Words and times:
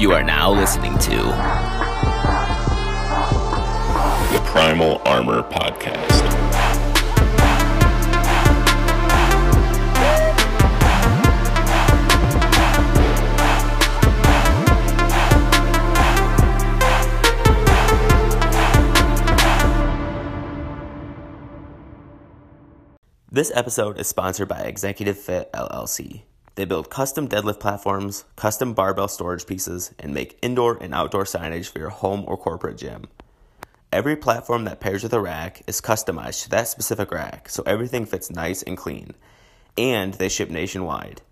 You 0.00 0.12
are 0.12 0.22
now 0.22 0.50
listening 0.50 0.96
to 0.96 1.16
the 4.30 4.40
Primal 4.46 5.02
Armor 5.04 5.42
Podcast. 5.42 6.08
This 23.30 23.52
episode 23.54 23.98
is 23.98 24.08
sponsored 24.08 24.48
by 24.48 24.60
Executive 24.60 25.18
Fit 25.18 25.52
LLC. 25.52 26.22
They 26.56 26.64
build 26.64 26.90
custom 26.90 27.28
deadlift 27.28 27.60
platforms, 27.60 28.24
custom 28.36 28.74
barbell 28.74 29.08
storage 29.08 29.46
pieces, 29.46 29.94
and 29.98 30.12
make 30.12 30.38
indoor 30.42 30.76
and 30.80 30.94
outdoor 30.94 31.24
signage 31.24 31.68
for 31.68 31.78
your 31.78 31.90
home 31.90 32.24
or 32.26 32.36
corporate 32.36 32.78
gym. 32.78 33.06
Every 33.92 34.16
platform 34.16 34.64
that 34.64 34.80
pairs 34.80 35.02
with 35.02 35.12
a 35.12 35.20
rack 35.20 35.62
is 35.66 35.80
customized 35.80 36.44
to 36.44 36.50
that 36.50 36.68
specific 36.68 37.10
rack, 37.10 37.48
so 37.48 37.64
everything 37.66 38.06
fits 38.06 38.30
nice 38.30 38.62
and 38.62 38.76
clean. 38.76 39.14
And 39.76 40.14
they 40.14 40.28
ship 40.28 40.48
nationwide. 40.50 41.22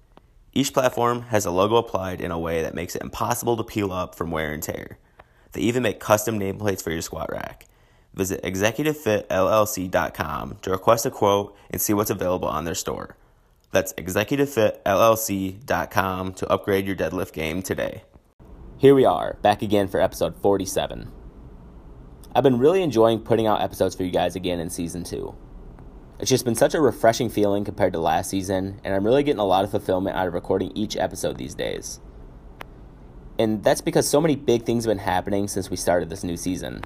Each 0.52 0.72
platform 0.72 1.22
has 1.22 1.46
a 1.46 1.50
logo 1.50 1.76
applied 1.76 2.20
in 2.20 2.32
a 2.32 2.38
way 2.38 2.62
that 2.62 2.74
makes 2.74 2.96
it 2.96 3.02
impossible 3.02 3.56
to 3.56 3.64
peel 3.64 3.92
up 3.92 4.14
from 4.14 4.30
wear 4.30 4.50
and 4.50 4.62
tear. 4.62 4.98
They 5.52 5.60
even 5.62 5.82
make 5.82 6.00
custom 6.00 6.38
nameplates 6.38 6.82
for 6.82 6.90
your 6.90 7.02
squat 7.02 7.30
rack. 7.30 7.66
Visit 8.14 8.42
executivefitllc.com 8.42 10.58
to 10.62 10.70
request 10.70 11.04
a 11.06 11.10
quote 11.10 11.56
and 11.70 11.80
see 11.80 11.92
what's 11.92 12.10
available 12.10 12.48
on 12.48 12.64
their 12.64 12.74
store. 12.74 13.16
That's 13.70 13.92
executivefitllc.com 13.94 16.34
to 16.34 16.48
upgrade 16.48 16.86
your 16.86 16.96
deadlift 16.96 17.32
game 17.32 17.62
today. 17.62 18.02
Here 18.78 18.94
we 18.94 19.04
are, 19.04 19.36
back 19.42 19.62
again 19.62 19.88
for 19.88 20.00
episode 20.00 20.40
47. 20.40 21.10
I've 22.34 22.44
been 22.44 22.58
really 22.58 22.82
enjoying 22.82 23.20
putting 23.20 23.46
out 23.46 23.60
episodes 23.60 23.94
for 23.94 24.04
you 24.04 24.10
guys 24.10 24.36
again 24.36 24.60
in 24.60 24.70
season 24.70 25.04
2. 25.04 25.34
It's 26.20 26.30
just 26.30 26.44
been 26.44 26.54
such 26.54 26.74
a 26.74 26.80
refreshing 26.80 27.28
feeling 27.28 27.64
compared 27.64 27.92
to 27.92 28.00
last 28.00 28.30
season, 28.30 28.80
and 28.84 28.94
I'm 28.94 29.04
really 29.04 29.22
getting 29.22 29.40
a 29.40 29.44
lot 29.44 29.64
of 29.64 29.70
fulfillment 29.70 30.16
out 30.16 30.26
of 30.26 30.34
recording 30.34 30.72
each 30.74 30.96
episode 30.96 31.38
these 31.38 31.54
days. 31.54 32.00
And 33.38 33.62
that's 33.62 33.80
because 33.80 34.08
so 34.08 34.20
many 34.20 34.34
big 34.34 34.64
things 34.64 34.84
have 34.84 34.90
been 34.90 34.98
happening 34.98 35.46
since 35.46 35.70
we 35.70 35.76
started 35.76 36.10
this 36.10 36.24
new 36.24 36.36
season. 36.36 36.82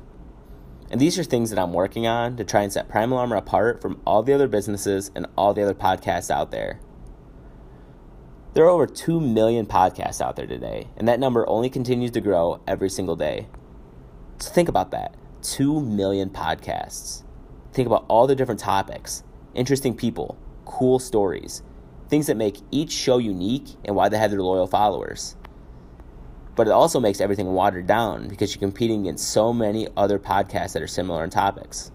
And 0.92 1.00
these 1.00 1.18
are 1.18 1.24
things 1.24 1.48
that 1.48 1.58
I'm 1.58 1.72
working 1.72 2.06
on 2.06 2.36
to 2.36 2.44
try 2.44 2.60
and 2.60 2.70
set 2.70 2.90
Primal 2.90 3.16
Armor 3.16 3.36
apart 3.36 3.80
from 3.80 4.02
all 4.06 4.22
the 4.22 4.34
other 4.34 4.46
businesses 4.46 5.10
and 5.14 5.26
all 5.38 5.54
the 5.54 5.62
other 5.62 5.74
podcasts 5.74 6.30
out 6.30 6.50
there. 6.50 6.80
There 8.52 8.66
are 8.66 8.68
over 8.68 8.86
2 8.86 9.18
million 9.18 9.64
podcasts 9.64 10.20
out 10.20 10.36
there 10.36 10.46
today, 10.46 10.88
and 10.98 11.08
that 11.08 11.18
number 11.18 11.48
only 11.48 11.70
continues 11.70 12.10
to 12.10 12.20
grow 12.20 12.60
every 12.68 12.90
single 12.90 13.16
day. 13.16 13.48
So 14.36 14.52
think 14.52 14.68
about 14.68 14.90
that 14.90 15.16
2 15.40 15.80
million 15.80 16.28
podcasts. 16.28 17.22
Think 17.72 17.86
about 17.86 18.04
all 18.08 18.26
the 18.26 18.36
different 18.36 18.60
topics, 18.60 19.24
interesting 19.54 19.96
people, 19.96 20.36
cool 20.66 20.98
stories, 20.98 21.62
things 22.10 22.26
that 22.26 22.36
make 22.36 22.58
each 22.70 22.92
show 22.92 23.16
unique 23.16 23.76
and 23.86 23.96
why 23.96 24.10
they 24.10 24.18
have 24.18 24.30
their 24.30 24.42
loyal 24.42 24.66
followers 24.66 25.36
but 26.54 26.66
it 26.66 26.72
also 26.72 27.00
makes 27.00 27.20
everything 27.20 27.52
watered 27.52 27.86
down 27.86 28.28
because 28.28 28.54
you're 28.54 28.60
competing 28.60 29.02
against 29.02 29.30
so 29.30 29.52
many 29.52 29.88
other 29.96 30.18
podcasts 30.18 30.72
that 30.74 30.82
are 30.82 30.86
similar 30.86 31.24
in 31.24 31.30
topics. 31.30 31.90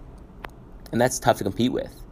And 0.92 1.00
that's 1.00 1.20
tough 1.20 1.38
to 1.38 1.44
compete 1.44 1.72
with. 1.72 2.04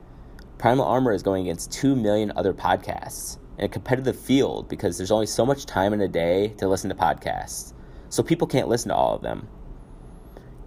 Primal 0.57 0.85
Armor 0.85 1.11
is 1.11 1.23
going 1.23 1.43
against 1.43 1.71
2 1.73 1.95
million 1.95 2.31
other 2.35 2.53
podcasts 2.53 3.37
in 3.57 3.65
a 3.65 3.69
competitive 3.69 4.19
field 4.19 4.69
because 4.69 4.97
there's 4.97 5.11
only 5.11 5.25
so 5.25 5.45
much 5.45 5.65
time 5.65 5.93
in 5.93 6.01
a 6.01 6.07
day 6.07 6.49
to 6.57 6.67
listen 6.67 6.89
to 6.89 6.95
podcasts. 6.95 7.73
So 8.09 8.21
people 8.21 8.47
can't 8.47 8.67
listen 8.67 8.89
to 8.89 8.95
all 8.95 9.15
of 9.15 9.21
them. 9.21 9.47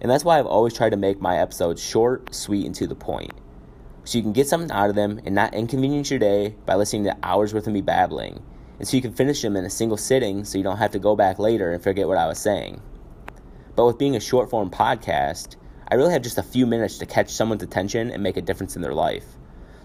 And 0.01 0.09
that's 0.09 0.23
why 0.23 0.39
I've 0.39 0.45
always 0.45 0.73
tried 0.73 0.91
to 0.91 0.97
make 0.97 1.21
my 1.21 1.37
episodes 1.37 1.83
short, 1.83 2.33
sweet, 2.33 2.65
and 2.65 2.75
to 2.75 2.87
the 2.87 2.95
point. 2.95 3.33
So 4.03 4.17
you 4.17 4.23
can 4.23 4.33
get 4.33 4.47
something 4.47 4.71
out 4.71 4.89
of 4.89 4.95
them 4.95 5.19
and 5.25 5.35
not 5.35 5.53
inconvenience 5.53 6.09
your 6.09 6.19
day 6.19 6.55
by 6.65 6.75
listening 6.75 7.03
to 7.05 7.17
hours 7.21 7.53
worth 7.53 7.67
of 7.67 7.73
me 7.73 7.81
babbling 7.81 8.41
and 8.79 8.87
so 8.87 8.95
you 8.95 9.01
can 9.01 9.13
finish 9.13 9.41
them 9.41 9.55
in 9.55 9.65
a 9.65 9.69
single 9.69 9.97
sitting 9.97 10.45
so 10.45 10.57
you 10.57 10.63
don't 10.63 10.77
have 10.77 10.91
to 10.91 10.99
go 10.99 11.15
back 11.15 11.37
later 11.37 11.71
and 11.71 11.83
forget 11.83 12.07
what 12.07 12.17
I 12.17 12.27
was 12.27 12.39
saying. 12.39 12.81
But 13.75 13.85
with 13.85 13.97
being 13.97 14.15
a 14.15 14.21
short 14.21 14.49
form 14.49 14.69
podcast, 14.69 15.57
I 15.91 15.95
really 15.95 16.13
have 16.13 16.21
just 16.21 16.37
a 16.37 16.43
few 16.43 16.65
minutes 16.65 16.97
to 16.99 17.05
catch 17.05 17.29
someone's 17.29 17.63
attention 17.63 18.09
and 18.09 18.23
make 18.23 18.37
a 18.37 18.41
difference 18.41 18.75
in 18.75 18.81
their 18.81 18.93
life 18.93 19.25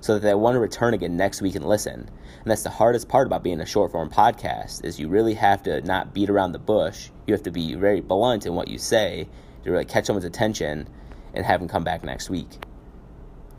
so 0.01 0.15
that 0.15 0.21
they 0.21 0.35
want 0.35 0.55
to 0.55 0.61
return 0.61 0.93
again 0.93 1.17
next 1.17 1.41
week 1.41 1.55
and 1.55 1.67
listen. 1.67 2.01
And 2.01 2.51
that's 2.51 2.63
the 2.63 2.71
hardest 2.71 3.09
part 3.09 3.27
about 3.27 3.43
being 3.43 3.61
a 3.61 3.67
short 3.67 3.91
form 3.91 4.11
podcast 4.11 4.85
is 4.85 5.01
you 5.01 5.09
really 5.09 5.33
have 5.35 5.63
to 5.63 5.81
not 5.81 6.13
beat 6.13 6.29
around 6.29 6.53
the 6.53 6.59
bush. 6.59 7.09
You 7.27 7.33
have 7.33 7.43
to 7.45 7.51
be 7.51 7.75
very 7.75 8.03
blunt 8.03 8.45
in 8.45 8.55
what 8.55 8.69
you 8.69 8.79
say 8.79 9.27
to 9.63 9.71
really 9.71 9.87
catch 9.87 10.05
someone's 10.05 10.27
attention 10.27 10.89
and 11.33 11.47
have 11.47 11.61
them 11.61 11.71
come 11.71 11.85
back 11.85 12.05
next 12.05 12.29
week. 12.29 12.59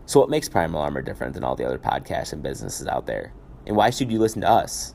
So 0.05 0.19
what 0.19 0.29
makes 0.29 0.47
Primal 0.47 0.81
Armor 0.81 1.01
different 1.01 1.33
than 1.33 1.43
all 1.43 1.55
the 1.55 1.65
other 1.65 1.79
podcasts 1.79 2.31
and 2.31 2.43
businesses 2.43 2.85
out 2.85 3.07
there? 3.07 3.33
And 3.65 3.75
why 3.75 3.89
should 3.89 4.11
you 4.11 4.19
listen 4.19 4.41
to 4.41 4.49
us? 4.49 4.93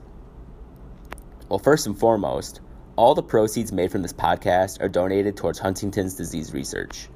Well, 1.51 1.59
first 1.59 1.89
and 1.89 1.99
foremost, 1.99 2.61
all 2.95 3.17
the 3.17 3.25
proceeds 3.25 3.73
made 3.73 3.91
from 3.91 4.03
this 4.03 4.13
podcast 4.13 4.81
are 4.81 4.89
donated 4.89 5.37
towards 5.37 5.59
Huntington's 5.59 6.15
disease 6.15 6.55
research. 6.55 7.09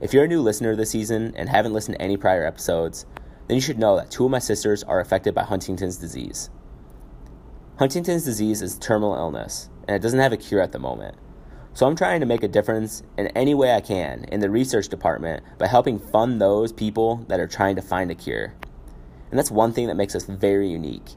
If 0.00 0.14
you're 0.14 0.24
a 0.24 0.28
new 0.28 0.40
listener 0.40 0.74
this 0.74 0.92
season 0.92 1.34
and 1.36 1.50
haven't 1.50 1.74
listened 1.74 1.98
to 1.98 2.02
any 2.02 2.16
prior 2.16 2.46
episodes, 2.46 3.04
then 3.46 3.56
you 3.56 3.60
should 3.60 3.78
know 3.78 3.94
that 3.96 4.10
two 4.10 4.24
of 4.24 4.30
my 4.30 4.38
sisters 4.38 4.82
are 4.84 5.00
affected 5.00 5.34
by 5.34 5.42
Huntington's 5.42 5.98
disease. 5.98 6.48
Huntington's 7.78 8.24
disease 8.24 8.62
is 8.62 8.78
a 8.78 8.80
terminal 8.80 9.16
illness, 9.16 9.68
and 9.86 9.94
it 9.94 10.00
doesn't 10.00 10.18
have 10.18 10.32
a 10.32 10.38
cure 10.38 10.62
at 10.62 10.72
the 10.72 10.78
moment. 10.78 11.18
So 11.74 11.86
I'm 11.86 11.96
trying 11.96 12.20
to 12.20 12.26
make 12.26 12.42
a 12.42 12.48
difference 12.48 13.02
in 13.18 13.26
any 13.28 13.52
way 13.52 13.74
I 13.74 13.82
can 13.82 14.24
in 14.32 14.40
the 14.40 14.48
research 14.48 14.88
department 14.88 15.42
by 15.58 15.66
helping 15.66 15.98
fund 15.98 16.40
those 16.40 16.72
people 16.72 17.26
that 17.28 17.38
are 17.38 17.46
trying 17.46 17.76
to 17.76 17.82
find 17.82 18.10
a 18.10 18.14
cure. 18.14 18.54
And 19.28 19.38
that's 19.38 19.50
one 19.50 19.74
thing 19.74 19.88
that 19.88 19.96
makes 19.96 20.14
us 20.14 20.24
very 20.24 20.70
unique 20.70 21.16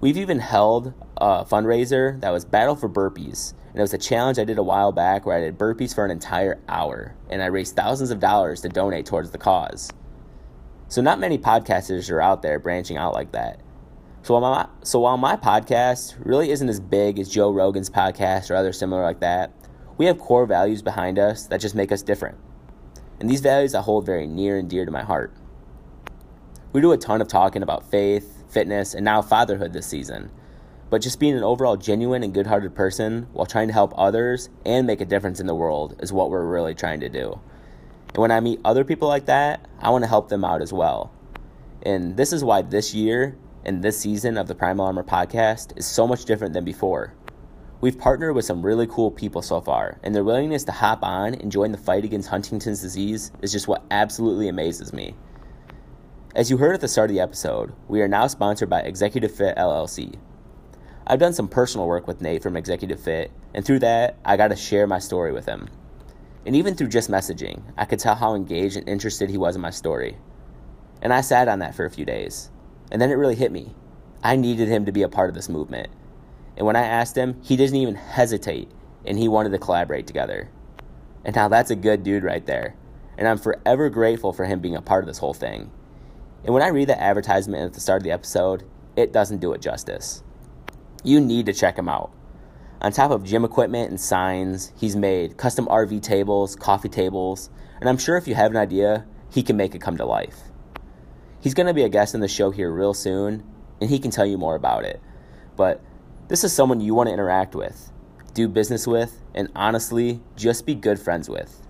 We've 0.00 0.16
even 0.16 0.38
held 0.38 0.92
a 1.16 1.44
fundraiser 1.44 2.20
that 2.20 2.30
was 2.30 2.44
Battle 2.44 2.76
for 2.76 2.88
Burpees. 2.88 3.54
And 3.68 3.78
it 3.78 3.82
was 3.82 3.94
a 3.94 3.98
challenge 3.98 4.38
I 4.38 4.44
did 4.44 4.58
a 4.58 4.62
while 4.62 4.92
back 4.92 5.26
where 5.26 5.36
I 5.36 5.40
did 5.40 5.58
burpees 5.58 5.94
for 5.94 6.04
an 6.04 6.10
entire 6.10 6.60
hour. 6.68 7.16
And 7.30 7.42
I 7.42 7.46
raised 7.46 7.74
thousands 7.74 8.10
of 8.10 8.20
dollars 8.20 8.60
to 8.60 8.68
donate 8.68 9.06
towards 9.06 9.30
the 9.30 9.38
cause. 9.38 9.90
So, 10.88 11.00
not 11.00 11.18
many 11.18 11.38
podcasters 11.38 12.10
are 12.10 12.20
out 12.20 12.42
there 12.42 12.58
branching 12.58 12.96
out 12.96 13.14
like 13.14 13.32
that. 13.32 13.60
So 14.24 14.38
while, 14.38 14.54
my, 14.54 14.66
so 14.82 15.00
while 15.00 15.18
my 15.18 15.36
podcast 15.36 16.16
really 16.24 16.50
isn't 16.50 16.68
as 16.70 16.80
big 16.80 17.18
as 17.18 17.28
Joe 17.28 17.50
Rogan's 17.50 17.90
podcast 17.90 18.50
or 18.50 18.54
others 18.54 18.78
similar 18.78 19.02
like 19.02 19.20
that, 19.20 19.52
we 19.98 20.06
have 20.06 20.18
core 20.18 20.46
values 20.46 20.80
behind 20.80 21.18
us 21.18 21.46
that 21.48 21.60
just 21.60 21.74
make 21.74 21.92
us 21.92 22.00
different. 22.00 22.38
And 23.20 23.28
these 23.28 23.42
values 23.42 23.74
I 23.74 23.82
hold 23.82 24.06
very 24.06 24.26
near 24.26 24.56
and 24.56 24.68
dear 24.68 24.86
to 24.86 24.90
my 24.90 25.02
heart. 25.02 25.34
We 26.72 26.80
do 26.80 26.92
a 26.92 26.96
ton 26.96 27.20
of 27.20 27.28
talking 27.28 27.62
about 27.62 27.90
faith, 27.90 28.33
fitness, 28.54 28.94
and 28.94 29.04
now 29.04 29.20
fatherhood 29.20 29.74
this 29.74 29.86
season. 29.86 30.30
But 30.88 31.02
just 31.02 31.20
being 31.20 31.36
an 31.36 31.42
overall 31.42 31.76
genuine 31.76 32.22
and 32.22 32.32
good 32.32 32.46
hearted 32.46 32.74
person 32.74 33.26
while 33.32 33.46
trying 33.46 33.66
to 33.66 33.74
help 33.74 33.92
others 33.96 34.48
and 34.64 34.86
make 34.86 35.00
a 35.00 35.04
difference 35.04 35.40
in 35.40 35.46
the 35.46 35.54
world 35.54 35.96
is 35.98 36.12
what 36.12 36.30
we're 36.30 36.46
really 36.46 36.74
trying 36.74 37.00
to 37.00 37.08
do. 37.08 37.40
And 38.08 38.18
when 38.18 38.30
I 38.30 38.40
meet 38.40 38.60
other 38.64 38.84
people 38.84 39.08
like 39.08 39.26
that, 39.26 39.66
I 39.80 39.90
want 39.90 40.04
to 40.04 40.08
help 40.08 40.28
them 40.28 40.44
out 40.44 40.62
as 40.62 40.72
well. 40.72 41.12
And 41.82 42.16
this 42.16 42.32
is 42.32 42.44
why 42.44 42.62
this 42.62 42.94
year 42.94 43.36
and 43.64 43.82
this 43.82 43.98
season 43.98 44.38
of 44.38 44.46
the 44.46 44.54
Primal 44.54 44.86
Armor 44.86 45.02
podcast 45.02 45.76
is 45.76 45.84
so 45.84 46.06
much 46.06 46.24
different 46.24 46.54
than 46.54 46.64
before. 46.64 47.12
We've 47.80 47.98
partnered 47.98 48.34
with 48.34 48.44
some 48.44 48.64
really 48.64 48.86
cool 48.86 49.10
people 49.10 49.42
so 49.42 49.60
far, 49.60 49.98
and 50.02 50.14
their 50.14 50.24
willingness 50.24 50.64
to 50.64 50.72
hop 50.72 51.02
on 51.02 51.34
and 51.34 51.50
join 51.50 51.72
the 51.72 51.78
fight 51.78 52.04
against 52.04 52.28
Huntington's 52.28 52.80
disease 52.80 53.32
is 53.42 53.52
just 53.52 53.68
what 53.68 53.84
absolutely 53.90 54.48
amazes 54.48 54.92
me. 54.92 55.14
As 56.34 56.50
you 56.50 56.56
heard 56.56 56.74
at 56.74 56.80
the 56.80 56.88
start 56.88 57.10
of 57.10 57.14
the 57.14 57.22
episode, 57.22 57.72
we 57.86 58.02
are 58.02 58.08
now 58.08 58.26
sponsored 58.26 58.68
by 58.68 58.80
Executive 58.80 59.32
Fit 59.32 59.56
LLC. 59.56 60.18
I've 61.06 61.20
done 61.20 61.32
some 61.32 61.46
personal 61.46 61.86
work 61.86 62.08
with 62.08 62.20
Nate 62.20 62.42
from 62.42 62.56
Executive 62.56 62.98
Fit, 62.98 63.30
and 63.54 63.64
through 63.64 63.78
that, 63.78 64.18
I 64.24 64.36
got 64.36 64.48
to 64.48 64.56
share 64.56 64.88
my 64.88 64.98
story 64.98 65.32
with 65.32 65.46
him. 65.46 65.68
And 66.44 66.56
even 66.56 66.74
through 66.74 66.88
just 66.88 67.08
messaging, 67.08 67.62
I 67.78 67.84
could 67.84 68.00
tell 68.00 68.16
how 68.16 68.34
engaged 68.34 68.76
and 68.76 68.88
interested 68.88 69.30
he 69.30 69.38
was 69.38 69.54
in 69.54 69.62
my 69.62 69.70
story. 69.70 70.16
And 71.00 71.12
I 71.12 71.20
sat 71.20 71.46
on 71.46 71.60
that 71.60 71.76
for 71.76 71.84
a 71.84 71.90
few 71.90 72.04
days. 72.04 72.50
And 72.90 73.00
then 73.00 73.12
it 73.12 73.14
really 73.14 73.36
hit 73.36 73.52
me. 73.52 73.72
I 74.20 74.34
needed 74.34 74.66
him 74.66 74.86
to 74.86 74.92
be 74.92 75.02
a 75.02 75.08
part 75.08 75.28
of 75.28 75.36
this 75.36 75.48
movement. 75.48 75.88
And 76.56 76.66
when 76.66 76.74
I 76.74 76.82
asked 76.82 77.16
him, 77.16 77.40
he 77.44 77.54
didn't 77.54 77.76
even 77.76 77.94
hesitate, 77.94 78.72
and 79.06 79.16
he 79.16 79.28
wanted 79.28 79.50
to 79.50 79.58
collaborate 79.58 80.08
together. 80.08 80.50
And 81.24 81.36
now 81.36 81.46
that's 81.46 81.70
a 81.70 81.76
good 81.76 82.02
dude 82.02 82.24
right 82.24 82.44
there. 82.44 82.74
And 83.16 83.28
I'm 83.28 83.38
forever 83.38 83.88
grateful 83.88 84.32
for 84.32 84.46
him 84.46 84.58
being 84.58 84.74
a 84.74 84.82
part 84.82 85.04
of 85.04 85.06
this 85.06 85.18
whole 85.18 85.32
thing. 85.32 85.70
And 86.44 86.52
when 86.52 86.62
I 86.62 86.68
read 86.68 86.88
the 86.88 87.00
advertisement 87.00 87.64
at 87.64 87.72
the 87.72 87.80
start 87.80 88.02
of 88.02 88.04
the 88.04 88.12
episode, 88.12 88.64
it 88.96 89.12
doesn't 89.12 89.40
do 89.40 89.54
it 89.54 89.62
justice. 89.62 90.22
You 91.02 91.20
need 91.20 91.46
to 91.46 91.54
check 91.54 91.78
him 91.78 91.88
out. 91.88 92.12
On 92.82 92.92
top 92.92 93.10
of 93.10 93.24
gym 93.24 93.46
equipment 93.46 93.88
and 93.88 93.98
signs, 93.98 94.70
he's 94.76 94.94
made 94.94 95.38
custom 95.38 95.66
RV 95.66 96.02
tables, 96.02 96.54
coffee 96.54 96.90
tables, 96.90 97.48
and 97.80 97.88
I'm 97.88 97.96
sure 97.96 98.18
if 98.18 98.28
you 98.28 98.34
have 98.34 98.50
an 98.50 98.58
idea, 98.58 99.06
he 99.30 99.42
can 99.42 99.56
make 99.56 99.74
it 99.74 99.80
come 99.80 99.96
to 99.96 100.04
life. 100.04 100.36
He's 101.40 101.54
going 101.54 101.66
to 101.66 101.74
be 101.74 101.82
a 101.82 101.88
guest 101.88 102.14
on 102.14 102.20
the 102.20 102.28
show 102.28 102.50
here 102.50 102.70
real 102.70 102.92
soon, 102.92 103.42
and 103.80 103.88
he 103.88 103.98
can 103.98 104.10
tell 104.10 104.26
you 104.26 104.36
more 104.36 104.54
about 104.54 104.84
it. 104.84 105.00
But 105.56 105.82
this 106.28 106.44
is 106.44 106.52
someone 106.52 106.82
you 106.82 106.94
want 106.94 107.08
to 107.08 107.12
interact 107.14 107.54
with. 107.54 107.90
do 108.34 108.48
business 108.48 108.86
with, 108.86 109.22
and 109.34 109.48
honestly, 109.54 110.20
just 110.36 110.66
be 110.66 110.74
good 110.74 110.98
friends 110.98 111.28
with. 111.28 111.66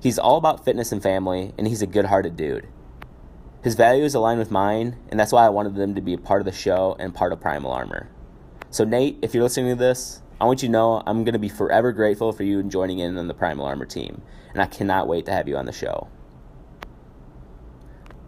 He's 0.00 0.18
all 0.18 0.36
about 0.36 0.64
fitness 0.64 0.92
and 0.92 1.02
family, 1.02 1.52
and 1.58 1.66
he's 1.66 1.82
a 1.82 1.86
good 1.86 2.04
hearted 2.04 2.36
dude. 2.36 2.68
His 3.62 3.74
values 3.74 4.14
align 4.14 4.38
with 4.38 4.52
mine, 4.52 4.96
and 5.08 5.18
that's 5.18 5.32
why 5.32 5.44
I 5.44 5.48
wanted 5.48 5.74
them 5.74 5.96
to 5.96 6.00
be 6.00 6.14
a 6.14 6.18
part 6.18 6.40
of 6.40 6.44
the 6.44 6.52
show 6.52 6.94
and 7.00 7.14
part 7.14 7.32
of 7.32 7.40
Primal 7.40 7.72
Armor. 7.72 8.08
So, 8.70 8.84
Nate, 8.84 9.18
if 9.20 9.34
you're 9.34 9.42
listening 9.42 9.70
to 9.70 9.74
this, 9.74 10.22
I 10.40 10.44
want 10.44 10.62
you 10.62 10.68
to 10.68 10.72
know 10.72 11.02
I'm 11.06 11.24
going 11.24 11.32
to 11.32 11.40
be 11.40 11.48
forever 11.48 11.90
grateful 11.90 12.32
for 12.32 12.44
you 12.44 12.62
joining 12.62 13.00
in 13.00 13.18
on 13.18 13.26
the 13.26 13.34
Primal 13.34 13.66
Armor 13.66 13.86
team, 13.86 14.22
and 14.52 14.62
I 14.62 14.66
cannot 14.66 15.08
wait 15.08 15.26
to 15.26 15.32
have 15.32 15.48
you 15.48 15.56
on 15.56 15.66
the 15.66 15.72
show. 15.72 16.06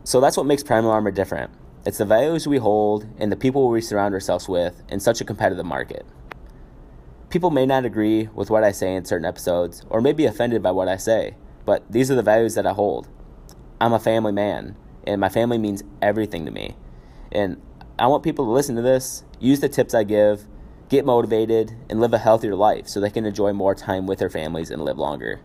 So, 0.02 0.20
that's 0.20 0.36
what 0.36 0.46
makes 0.46 0.64
Primal 0.64 0.90
Armor 0.90 1.12
different. 1.12 1.52
It's 1.86 1.98
the 1.98 2.04
values 2.04 2.48
we 2.48 2.58
hold 2.58 3.06
and 3.16 3.30
the 3.30 3.36
people 3.36 3.68
we 3.68 3.80
surround 3.80 4.14
ourselves 4.14 4.48
with 4.48 4.82
in 4.88 4.98
such 4.98 5.20
a 5.20 5.24
competitive 5.24 5.64
market. 5.64 6.04
People 7.30 7.50
may 7.50 7.64
not 7.64 7.84
agree 7.84 8.28
with 8.34 8.50
what 8.50 8.64
I 8.64 8.72
say 8.72 8.96
in 8.96 9.04
certain 9.04 9.24
episodes 9.24 9.84
or 9.88 10.00
may 10.00 10.12
be 10.12 10.26
offended 10.26 10.62
by 10.62 10.72
what 10.72 10.88
I 10.88 10.96
say, 10.96 11.36
but 11.64 11.90
these 11.90 12.10
are 12.10 12.16
the 12.16 12.22
values 12.22 12.56
that 12.56 12.66
I 12.66 12.72
hold. 12.72 13.08
I'm 13.80 13.92
a 13.92 14.00
family 14.00 14.32
man, 14.32 14.76
and 15.06 15.20
my 15.20 15.28
family 15.28 15.58
means 15.58 15.82
everything 16.02 16.44
to 16.46 16.50
me. 16.50 16.76
And 17.32 17.60
I 17.98 18.06
want 18.06 18.22
people 18.22 18.46
to 18.46 18.50
listen 18.50 18.76
to 18.76 18.82
this, 18.82 19.24
use 19.38 19.60
the 19.60 19.68
tips 19.68 19.94
I 19.94 20.04
give, 20.04 20.46
get 20.88 21.04
motivated, 21.04 21.76
and 21.88 22.00
live 22.00 22.12
a 22.12 22.18
healthier 22.18 22.54
life 22.54 22.88
so 22.88 22.98
they 22.98 23.10
can 23.10 23.26
enjoy 23.26 23.52
more 23.52 23.74
time 23.74 24.06
with 24.06 24.18
their 24.18 24.30
families 24.30 24.70
and 24.70 24.82
live 24.82 24.98
longer. 24.98 25.40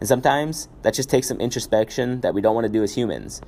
And 0.00 0.08
sometimes 0.08 0.68
that 0.82 0.94
just 0.94 1.10
takes 1.10 1.28
some 1.28 1.40
introspection 1.40 2.20
that 2.22 2.34
we 2.34 2.40
don't 2.40 2.54
want 2.54 2.66
to 2.66 2.72
do 2.72 2.82
as 2.82 2.94
humans. 2.94 3.40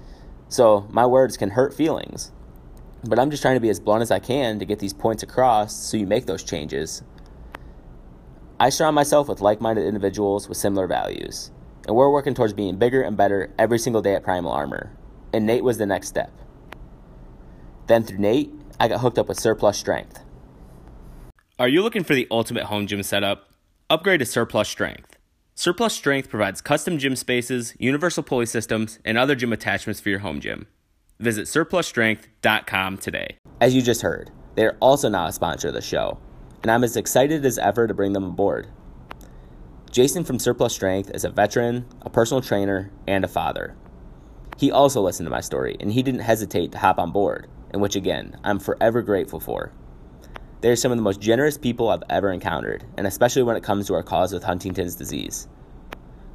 So 0.49 0.87
my 0.91 1.07
words 1.07 1.37
can 1.37 1.51
hurt 1.51 1.75
feelings. 1.75 2.33
But 3.05 3.19
I'm 3.19 3.31
just 3.31 3.43
trying 3.43 3.57
to 3.57 3.61
be 3.61 3.69
as 3.69 3.81
blunt 3.81 4.03
as 4.03 4.11
I 4.11 4.19
can 4.19 4.59
to 4.59 4.65
get 4.65 4.79
these 4.79 4.93
points 4.93 5.23
across 5.23 5.75
so 5.75 5.97
you 5.97 6.07
make 6.07 6.27
those 6.27 6.43
changes. 6.43 7.03
I 8.61 8.71
surround 8.71 8.97
myself 8.97 9.29
with 9.29 9.41
like 9.41 9.61
minded 9.61 9.87
individuals 9.87 10.49
with 10.49 10.59
similar 10.59 10.89
values, 10.89 11.53
and 11.87 11.95
we're 11.95 12.11
working 12.11 12.35
towards 12.35 12.53
being 12.53 12.77
bigger 12.77 13.03
and 13.03 13.17
better 13.17 13.55
every 13.57 13.79
single 13.79 14.03
day 14.03 14.15
at 14.15 14.25
Primal 14.25 14.51
Armor 14.51 14.98
and 15.33 15.47
Nate 15.47 15.65
was 15.65 15.79
the 15.79 15.87
next 15.87 16.09
step. 16.09 16.33
Then 17.87 18.05
through 18.05 18.19
Nate, 18.19 18.53
I 18.79 18.89
got 18.89 19.01
hooked 19.01 19.19
up 19.19 19.29
with 19.29 19.41
Surplus 19.41 19.79
Strength. 19.79 20.21
Are 21.59 21.69
you 21.69 21.83
looking 21.83 22.05
for 22.05 22.15
the 22.15 22.29
ultimate 22.31 22.65
home 22.65 22.87
gym 22.87 23.03
setup? 23.03 23.49
Upgrade 23.91 24.21
to 24.21 24.27
Surplus 24.27 24.69
Strength. 24.69 25.17
Surplus 25.55 25.95
Strength 25.95 26.29
provides 26.29 26.61
custom 26.61 26.99
gym 26.99 27.17
spaces, 27.17 27.75
universal 27.79 28.23
pulley 28.23 28.47
systems, 28.47 29.01
and 29.05 29.19
other 29.19 29.35
gym 29.35 29.53
attachments 29.53 29.99
for 29.99 30.09
your 30.09 30.21
home 30.21 30.41
gym. 30.41 30.69
Visit 31.19 31.47
surplusstrength.com 31.47 32.99
today. 32.99 33.39
As 33.61 33.75
you 33.75 33.83
just 33.83 34.03
heard, 34.03 34.31
they 34.55 34.65
are 34.67 34.77
also 34.81 35.09
now 35.09 35.27
a 35.27 35.33
sponsor 35.33 35.69
of 35.69 35.75
the 35.75 35.81
show, 35.81 36.19
and 36.63 36.71
I'm 36.71 36.85
as 36.85 36.97
excited 36.97 37.45
as 37.45 37.59
ever 37.59 37.89
to 37.89 37.95
bring 37.95 38.13
them 38.13 38.25
aboard. 38.25 38.69
Jason 39.91 40.23
from 40.23 40.39
Surplus 40.39 40.75
Strength 40.75 41.11
is 41.15 41.25
a 41.25 41.31
veteran, 41.31 41.87
a 42.03 42.11
personal 42.11 42.41
trainer, 42.41 42.93
and 43.09 43.25
a 43.25 43.29
father. 43.29 43.75
He 44.59 44.73
also 44.73 45.01
listened 45.01 45.27
to 45.27 45.31
my 45.31 45.41
story, 45.41 45.77
and 45.79 45.93
he 45.93 46.03
didn't 46.03 46.21
hesitate 46.23 46.73
to 46.73 46.79
hop 46.79 46.99
on 46.99 47.13
board, 47.13 47.47
and 47.71 47.81
which 47.81 47.95
again, 47.95 48.37
I'm 48.43 48.59
forever 48.59 49.03
grateful 49.03 49.39
for. 49.39 49.73
They 50.61 50.71
are 50.71 50.77
some 50.77 50.91
of 50.91 50.99
the 50.99 51.03
most 51.03 51.21
generous 51.21 51.57
people 51.57 51.89
I've 51.89 52.03
ever 52.11 52.33
encountered, 52.33 52.85
and 52.97 53.07
especially 53.07 53.45
when 53.45 53.55
it 53.55 53.63
comes 53.63 53.87
to 53.87 53.95
our 53.95 54.03
cause 54.03 54.33
with 54.33 54.43
Huntington's 54.43 54.97
disease. 54.97 55.47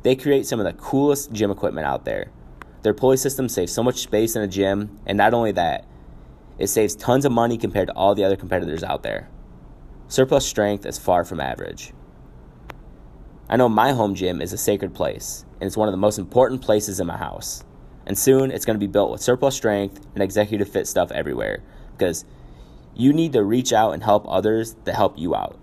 They 0.03 0.15
create 0.15 0.47
some 0.47 0.61
of 0.61 0.65
the 0.65 0.71
coolest 0.71 1.33
gym 1.33 1.51
equipment 1.51 1.85
out 1.85 2.05
there. 2.05 2.31
Their 2.83 2.93
pulley 2.93 3.17
system 3.17 3.49
saves 3.49 3.73
so 3.73 3.83
much 3.83 3.97
space 3.97 4.37
in 4.37 4.41
a 4.41 4.47
gym, 4.47 5.01
and 5.05 5.17
not 5.17 5.33
only 5.33 5.51
that, 5.51 5.85
it 6.57 6.67
saves 6.67 6.95
tons 6.95 7.25
of 7.25 7.33
money 7.33 7.57
compared 7.57 7.89
to 7.89 7.93
all 7.93 8.15
the 8.15 8.23
other 8.23 8.37
competitors 8.37 8.83
out 8.83 9.03
there. 9.03 9.27
Surplus 10.07 10.45
strength 10.45 10.85
is 10.85 10.97
far 10.97 11.25
from 11.25 11.41
average. 11.41 11.91
I 13.49 13.57
know 13.57 13.67
my 13.67 13.91
home 13.91 14.15
gym 14.15 14.41
is 14.41 14.53
a 14.53 14.57
sacred 14.57 14.93
place, 14.93 15.43
and 15.59 15.67
it's 15.67 15.75
one 15.75 15.89
of 15.89 15.93
the 15.93 15.97
most 15.97 16.19
important 16.19 16.61
places 16.61 17.01
in 17.01 17.07
my 17.07 17.17
house. 17.17 17.65
And 18.05 18.17
soon 18.17 18.51
it's 18.51 18.65
going 18.65 18.75
to 18.75 18.85
be 18.85 18.91
built 18.91 19.11
with 19.11 19.21
surplus 19.21 19.55
strength 19.55 20.05
and 20.13 20.23
executive 20.23 20.69
fit 20.69 20.87
stuff 20.87 21.11
everywhere 21.11 21.63
because 21.97 22.25
you 22.95 23.13
need 23.13 23.33
to 23.33 23.43
reach 23.43 23.73
out 23.73 23.91
and 23.91 24.03
help 24.03 24.25
others 24.27 24.75
that 24.83 24.95
help 24.95 25.17
you 25.17 25.35
out. 25.35 25.57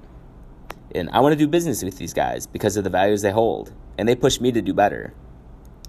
And 0.94 1.08
I 1.10 1.20
want 1.20 1.32
to 1.32 1.38
do 1.38 1.46
business 1.46 1.84
with 1.84 1.98
these 1.98 2.12
guys 2.12 2.46
because 2.46 2.76
of 2.76 2.84
the 2.84 2.90
values 2.90 3.22
they 3.22 3.31
hold, 3.31 3.72
and 3.96 4.08
they 4.08 4.16
push 4.16 4.40
me 4.40 4.50
to 4.52 4.60
do 4.60 4.75
better. 4.75 5.14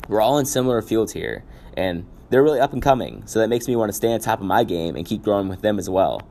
We're 0.07 0.21
all 0.21 0.37
in 0.37 0.45
similar 0.45 0.81
fields 0.81 1.13
here, 1.13 1.43
and 1.75 2.05
they're 2.29 2.43
really 2.43 2.59
up 2.59 2.73
and 2.73 2.81
coming, 2.81 3.23
so 3.25 3.39
that 3.39 3.49
makes 3.49 3.67
me 3.67 3.75
want 3.75 3.89
to 3.89 3.93
stay 3.93 4.13
on 4.13 4.19
top 4.19 4.39
of 4.39 4.45
my 4.45 4.63
game 4.63 4.95
and 4.95 5.05
keep 5.05 5.23
growing 5.23 5.49
with 5.49 5.61
them 5.61 5.79
as 5.79 5.89
well. 5.89 6.21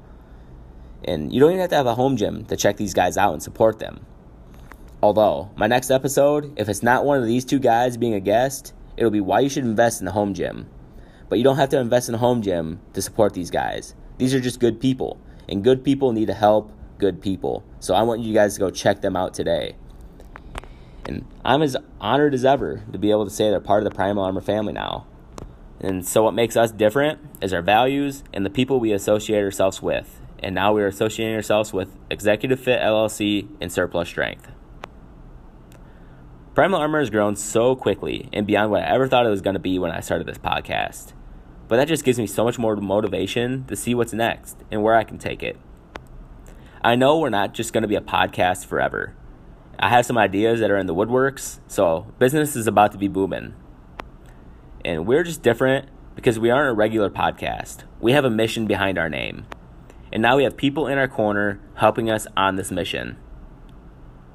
And 1.04 1.32
you 1.32 1.40
don't 1.40 1.50
even 1.50 1.60
have 1.60 1.70
to 1.70 1.76
have 1.76 1.86
a 1.86 1.94
home 1.94 2.16
gym 2.16 2.44
to 2.44 2.56
check 2.56 2.76
these 2.76 2.94
guys 2.94 3.16
out 3.16 3.32
and 3.32 3.42
support 3.42 3.78
them. 3.80 4.06
Although, 5.02 5.50
my 5.56 5.66
next 5.66 5.90
episode, 5.90 6.52
if 6.56 6.68
it's 6.68 6.82
not 6.82 7.04
one 7.04 7.18
of 7.18 7.26
these 7.26 7.44
two 7.44 7.58
guys 7.58 7.96
being 7.96 8.14
a 8.14 8.20
guest, 8.20 8.74
it'll 9.00 9.10
be 9.10 9.20
why 9.20 9.40
you 9.40 9.48
should 9.48 9.64
invest 9.64 10.00
in 10.00 10.06
a 10.06 10.12
home 10.12 10.34
gym. 10.34 10.68
But 11.28 11.38
you 11.38 11.44
don't 11.44 11.56
have 11.56 11.70
to 11.70 11.80
invest 11.80 12.08
in 12.08 12.14
a 12.14 12.18
home 12.18 12.42
gym 12.42 12.80
to 12.92 13.00
support 13.00 13.32
these 13.32 13.50
guys. 13.50 13.94
These 14.18 14.34
are 14.34 14.40
just 14.40 14.60
good 14.60 14.78
people, 14.78 15.18
and 15.48 15.64
good 15.64 15.82
people 15.82 16.12
need 16.12 16.26
to 16.26 16.34
help 16.34 16.70
good 16.98 17.22
people. 17.22 17.64
So 17.80 17.94
I 17.94 18.02
want 18.02 18.20
you 18.20 18.34
guys 18.34 18.54
to 18.54 18.60
go 18.60 18.70
check 18.70 19.00
them 19.00 19.16
out 19.16 19.32
today. 19.32 19.74
And 21.06 21.24
I'm 21.44 21.62
as 21.62 21.76
honored 21.98 22.34
as 22.34 22.44
ever 22.44 22.84
to 22.92 22.98
be 22.98 23.10
able 23.10 23.24
to 23.24 23.30
say 23.30 23.48
they're 23.48 23.58
part 23.58 23.82
of 23.82 23.90
the 23.90 23.96
Primal 23.96 24.22
Armor 24.22 24.42
family 24.42 24.74
now. 24.74 25.06
And 25.80 26.06
so 26.06 26.22
what 26.22 26.34
makes 26.34 26.56
us 26.56 26.70
different 26.70 27.20
is 27.40 27.54
our 27.54 27.62
values 27.62 28.22
and 28.34 28.44
the 28.44 28.50
people 28.50 28.78
we 28.78 28.92
associate 28.92 29.42
ourselves 29.42 29.80
with. 29.80 30.20
And 30.40 30.54
now 30.54 30.74
we 30.74 30.82
are 30.82 30.86
associating 30.86 31.34
ourselves 31.34 31.72
with 31.72 31.88
Executive 32.10 32.60
Fit 32.60 32.80
LLC 32.80 33.48
and 33.62 33.72
Surplus 33.72 34.08
Strength. 34.08 34.48
Primal 36.52 36.80
Armor 36.80 36.98
has 36.98 37.10
grown 37.10 37.36
so 37.36 37.76
quickly 37.76 38.28
and 38.32 38.44
beyond 38.44 38.72
what 38.72 38.82
I 38.82 38.86
ever 38.86 39.06
thought 39.06 39.24
it 39.24 39.30
was 39.30 39.40
going 39.40 39.54
to 39.54 39.60
be 39.60 39.78
when 39.78 39.92
I 39.92 40.00
started 40.00 40.26
this 40.26 40.38
podcast. 40.38 41.12
But 41.68 41.76
that 41.76 41.86
just 41.86 42.04
gives 42.04 42.18
me 42.18 42.26
so 42.26 42.42
much 42.42 42.58
more 42.58 42.74
motivation 42.74 43.64
to 43.66 43.76
see 43.76 43.94
what's 43.94 44.12
next 44.12 44.56
and 44.68 44.82
where 44.82 44.96
I 44.96 45.04
can 45.04 45.16
take 45.16 45.44
it. 45.44 45.56
I 46.82 46.96
know 46.96 47.18
we're 47.18 47.30
not 47.30 47.54
just 47.54 47.72
going 47.72 47.82
to 47.82 47.88
be 47.88 47.94
a 47.94 48.00
podcast 48.00 48.66
forever. 48.66 49.14
I 49.78 49.90
have 49.90 50.04
some 50.04 50.18
ideas 50.18 50.58
that 50.58 50.72
are 50.72 50.76
in 50.76 50.88
the 50.88 50.94
woodworks, 50.94 51.60
so 51.68 52.12
business 52.18 52.56
is 52.56 52.66
about 52.66 52.90
to 52.92 52.98
be 52.98 53.06
booming. 53.06 53.54
And 54.84 55.06
we're 55.06 55.22
just 55.22 55.42
different 55.42 55.88
because 56.16 56.40
we 56.40 56.50
aren't 56.50 56.70
a 56.70 56.74
regular 56.74 57.10
podcast. 57.10 57.84
We 58.00 58.10
have 58.10 58.24
a 58.24 58.30
mission 58.30 58.66
behind 58.66 58.98
our 58.98 59.08
name. 59.08 59.46
And 60.12 60.20
now 60.20 60.36
we 60.36 60.42
have 60.42 60.56
people 60.56 60.88
in 60.88 60.98
our 60.98 61.06
corner 61.06 61.60
helping 61.76 62.10
us 62.10 62.26
on 62.36 62.56
this 62.56 62.72
mission. 62.72 63.18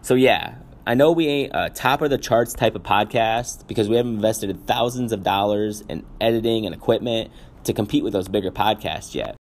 So, 0.02 0.16
yeah, 0.16 0.56
I 0.88 0.94
know 0.94 1.12
we 1.12 1.28
ain't 1.28 1.52
a 1.56 1.72
top 1.72 2.04
of 2.04 2.12
the 2.12 2.18
charts 2.20 2.54
type 2.54 2.76
of 2.76 2.84
podcast 2.84 3.66
because 3.66 3.90
we 3.90 3.96
haven't 3.96 4.14
invested 4.14 4.68
thousands 4.68 5.12
of 5.12 5.24
dollars 5.24 5.82
in 5.90 6.06
editing 6.22 6.68
and 6.68 6.76
equipment 6.76 7.32
to 7.64 7.74
compete 7.74 8.04
with 8.04 8.14
those 8.14 8.28
bigger 8.28 8.52
podcasts 8.52 9.16
yet. 9.16 9.36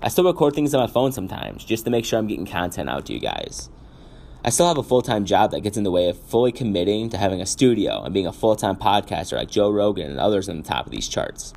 I 0.00 0.06
still 0.06 0.22
record 0.22 0.54
things 0.54 0.72
on 0.74 0.80
my 0.80 0.86
phone 0.86 1.10
sometimes 1.10 1.64
just 1.64 1.84
to 1.84 1.90
make 1.90 2.04
sure 2.04 2.16
I'm 2.16 2.28
getting 2.28 2.46
content 2.46 2.88
out 2.88 3.06
to 3.06 3.12
you 3.12 3.18
guys. 3.18 3.70
I 4.44 4.50
still 4.50 4.68
have 4.68 4.78
a 4.78 4.84
full 4.84 5.02
time 5.02 5.24
job 5.24 5.50
that 5.50 5.62
gets 5.62 5.76
in 5.76 5.82
the 5.82 5.90
way 5.90 6.08
of 6.08 6.16
fully 6.16 6.52
committing 6.52 7.10
to 7.10 7.18
having 7.18 7.40
a 7.40 7.46
studio 7.46 8.04
and 8.04 8.14
being 8.14 8.28
a 8.28 8.32
full 8.32 8.54
time 8.54 8.76
podcaster 8.76 9.32
like 9.32 9.50
Joe 9.50 9.70
Rogan 9.70 10.12
and 10.12 10.20
others 10.20 10.48
on 10.48 10.58
the 10.58 10.62
top 10.62 10.86
of 10.86 10.92
these 10.92 11.08
charts. 11.08 11.54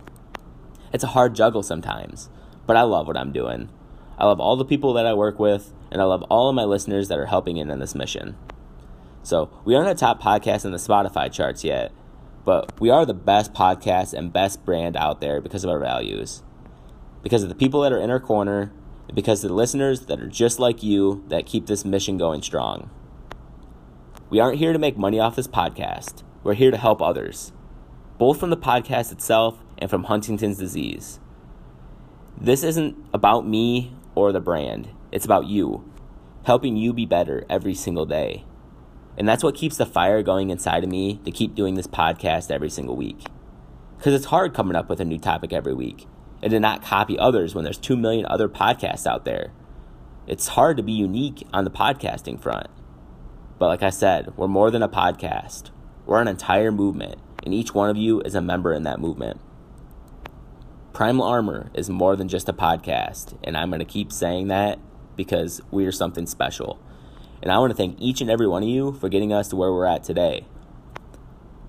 It's 0.92 1.04
a 1.04 1.08
hard 1.08 1.36
juggle 1.36 1.62
sometimes, 1.62 2.28
but 2.66 2.76
I 2.76 2.82
love 2.82 3.06
what 3.06 3.18
I'm 3.18 3.32
doing. 3.32 3.70
I 4.18 4.26
love 4.26 4.40
all 4.40 4.56
the 4.56 4.66
people 4.66 4.94
that 4.94 5.06
I 5.06 5.14
work 5.14 5.38
with, 5.38 5.72
and 5.92 6.02
I 6.02 6.06
love 6.06 6.24
all 6.24 6.50
of 6.50 6.56
my 6.56 6.64
listeners 6.64 7.08
that 7.10 7.20
are 7.20 7.28
helping 7.28 7.58
in 7.58 7.70
on 7.70 7.78
this 7.78 7.94
mission. 7.94 8.36
So 9.24 9.50
we 9.66 9.76
aren't 9.76 9.90
a 9.90 9.96
top 9.96 10.22
podcast 10.22 10.66
in 10.66 10.72
the 10.72 10.78
Spotify 10.78 11.32
charts 11.32 11.64
yet, 11.64 11.92
but 12.44 12.80
we 12.80 12.90
are 12.90 13.06
the 13.06 13.14
best 13.14 13.54
podcast 13.54 14.14
and 14.14 14.34
best 14.34 14.66
brand 14.66 14.98
out 14.98 15.22
there 15.22 15.42
because 15.42 15.64
of 15.64 15.70
our 15.70 15.80
values, 15.80 16.42
because 17.22 17.44
of 17.44 17.50
the 17.50 17.56
people 17.56 17.82
that 17.82 17.94
are 17.94 18.00
in 18.00 18.10
our 18.10 18.20
corner, 18.20 18.72
and 19.08 19.16
because 19.16 19.44
of 19.44 19.50
the 19.50 19.56
listeners 19.56 20.08
that 20.08 20.20
are 20.20 20.28
just 20.28 20.60
like 20.60 20.82
you 20.82 21.24
that 21.28 21.46
keep 21.46 21.68
this 21.68 21.86
mission 21.86 22.18
going 22.18 22.42
strong. 22.42 22.90
We 24.30 24.40
aren't 24.40 24.58
here 24.58 24.74
to 24.74 24.80
make 24.80 24.98
money 24.98 25.20
off 25.20 25.36
this 25.36 25.48
podcast. 25.48 26.24
We're 26.44 26.56
here 26.56 26.72
to 26.72 26.78
help 26.78 27.02
others, 27.02 27.52
both 28.18 28.40
from 28.40 28.50
the 28.50 28.58
podcast 28.58 29.12
itself 29.12 29.64
and 29.78 29.90
from 29.90 30.06
Huntington's 30.06 30.58
disease. 30.58 31.20
This 32.40 32.64
isn't 32.64 32.98
about 33.14 33.48
me 33.48 33.96
or 34.16 34.32
the 34.32 34.40
brand, 34.40 34.90
it's 35.12 35.26
about 35.26 35.46
you, 35.46 35.88
helping 36.46 36.76
you 36.76 36.92
be 36.92 37.06
better 37.06 37.46
every 37.50 37.76
single 37.76 38.06
day. 38.08 38.46
And 39.22 39.30
that's 39.30 39.44
what 39.44 39.54
keeps 39.54 39.78
the 39.78 39.86
fire 39.86 40.24
going 40.24 40.50
inside 40.50 40.84
of 40.84 40.90
me 40.90 41.20
to 41.26 41.32
keep 41.32 41.54
doing 41.54 41.76
this 41.76 41.86
podcast 41.86 42.50
every 42.50 42.72
single 42.72 42.96
week. 42.96 43.28
Because 43.96 44.16
it's 44.16 44.26
hard 44.26 44.56
coming 44.56 44.76
up 44.76 44.90
with 44.90 45.00
a 45.00 45.06
new 45.06 45.20
topic 45.20 45.54
every 45.54 45.76
week 45.76 46.08
and 46.42 46.50
to 46.50 46.60
not 46.60 46.82
copy 46.82 47.20
others 47.20 47.54
when 47.54 47.64
there's 47.64 47.78
2 47.78 47.96
million 47.96 48.26
other 48.26 48.50
podcasts 48.50 49.06
out 49.06 49.24
there. 49.24 49.52
It's 50.26 50.48
hard 50.48 50.76
to 50.78 50.82
be 50.82 50.92
unique 50.92 51.48
on 51.54 51.66
the 51.66 51.70
podcasting 51.70 52.42
front. 52.42 52.66
But 53.60 53.68
like 53.68 53.84
I 53.84 53.92
said, 53.92 54.36
we're 54.38 54.48
more 54.48 54.72
than 54.72 54.82
a 54.82 54.90
podcast, 54.90 55.70
we're 56.08 56.20
an 56.20 56.28
entire 56.28 56.72
movement, 56.72 57.20
and 57.44 57.54
each 57.54 57.76
one 57.76 57.92
of 57.92 57.98
you 57.98 58.22
is 58.22 58.34
a 58.34 58.42
member 58.42 58.74
in 58.74 58.82
that 58.86 59.00
movement. 59.00 59.40
Primal 60.94 61.28
Armor 61.28 61.70
is 61.76 61.92
more 61.92 62.16
than 62.16 62.28
just 62.28 62.50
a 62.50 62.54
podcast, 62.54 63.38
and 63.44 63.56
I'm 63.56 63.70
going 63.70 63.82
to 63.82 63.86
keep 63.86 64.12
saying 64.12 64.48
that 64.48 64.80
because 65.16 65.62
we 65.70 65.86
are 65.86 65.92
something 65.92 66.26
special 66.26 66.82
and 67.42 67.52
I 67.52 67.58
want 67.60 67.72
to 67.72 67.78
thank 67.78 68.00
each 68.00 68.22
and 68.22 68.30
every 68.30 68.48
one 68.48 68.64
of 68.64 68.70
you 68.70 68.94
for 68.94 69.10
getting 69.10 69.34
us 69.34 69.48
to 69.50 69.56
where 69.56 69.72
we're 69.72 69.86
at 69.86 70.04
today. 70.04 70.46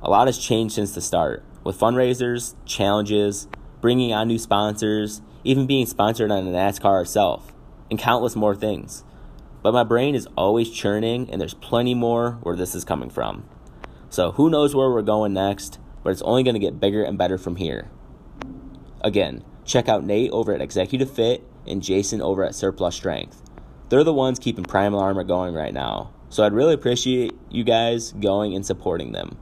A 0.02 0.11
lot 0.11 0.26
has 0.29 0.38
changed 0.38 0.75
since 0.75 0.95
the 0.95 1.00
start, 1.00 1.45
with 1.64 1.79
fundraisers, 1.79 2.55
challenges, 2.67 3.49
bringing 3.81 4.12
on 4.12 4.29
new 4.29 4.38
sponsors, 4.38 5.23
even 5.45 5.67
being 5.67 5.87
sponsored 5.87 6.31
on 6.31 6.45
the 6.45 6.50
NASCAR 6.50 7.02
itself, 7.02 7.52
and 7.91 7.99
countless 7.99 8.37
more 8.37 8.55
things. 8.55 9.05
But 9.62 9.73
my 9.73 9.85
brain 9.85 10.14
is 10.14 10.29
always 10.37 10.71
churning, 10.71 11.31
and 11.31 11.41
there's 11.41 11.55
plenty 11.55 11.95
more 11.95 12.33
where 12.43 12.57
this 12.57 12.75
is 12.75 12.85
coming 12.85 13.11
from. 13.11 13.49
So 14.11 14.33
who 14.33 14.50
knows 14.50 14.75
where 14.75 14.91
we're 14.91 15.02
going 15.02 15.33
next, 15.33 15.79
but 16.02 16.11
it's 16.11 16.23
only 16.23 16.43
going 16.43 16.55
to 16.55 16.61
get 16.61 16.81
bigger 16.81 17.02
and 17.02 17.17
better 17.17 17.38
from 17.38 17.57
here. 17.57 17.91
Again, 19.00 19.45
check 19.64 19.88
out 19.88 20.05
Nate 20.05 20.31
over 20.33 20.52
at 20.52 20.61
Executive 20.61 21.11
Fit 21.11 21.47
and 21.67 21.83
Jason 21.83 22.21
over 22.21 22.45
at 22.45 22.55
Surplus 22.55 22.97
Strength. 22.97 23.41
They're 23.92 24.04
the 24.04 24.14
ones 24.14 24.38
keeping 24.38 24.64
Primal 24.64 25.00
Armor 25.00 25.22
going 25.22 25.52
right 25.52 25.75
now, 25.75 26.14
so 26.30 26.44
I'd 26.44 26.54
really 26.54 26.72
appreciate 26.72 27.34
you 27.50 27.62
guys 27.62 28.12
going 28.12 28.54
and 28.54 28.64
supporting 28.64 29.12
them. 29.12 29.37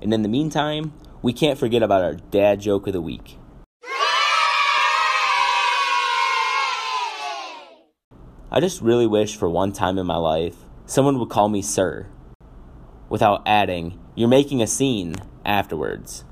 And 0.00 0.14
in 0.14 0.22
the 0.22 0.28
meantime, 0.28 0.92
we 1.22 1.32
can't 1.32 1.58
forget 1.58 1.82
about 1.82 2.04
our 2.04 2.14
dad 2.14 2.60
joke 2.60 2.86
of 2.86 2.92
the 2.92 3.00
week. 3.00 3.36
I 8.48 8.60
just 8.60 8.80
really 8.80 9.08
wish 9.08 9.34
for 9.34 9.50
one 9.50 9.72
time 9.72 9.98
in 9.98 10.06
my 10.06 10.18
life 10.18 10.54
someone 10.86 11.18
would 11.18 11.30
call 11.30 11.48
me 11.48 11.60
sir 11.60 12.06
without 13.08 13.42
adding, 13.44 13.98
you're 14.14 14.28
making 14.28 14.62
a 14.62 14.68
scene 14.68 15.16
afterwards. 15.44 16.24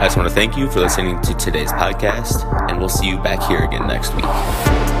I 0.00 0.04
just 0.04 0.16
want 0.16 0.30
to 0.30 0.34
thank 0.34 0.56
you 0.56 0.70
for 0.70 0.80
listening 0.80 1.20
to 1.20 1.34
today's 1.34 1.70
podcast, 1.72 2.50
and 2.70 2.78
we'll 2.78 2.88
see 2.88 3.06
you 3.06 3.18
back 3.18 3.42
here 3.42 3.64
again 3.64 3.86
next 3.86 4.14
week. 4.14 4.99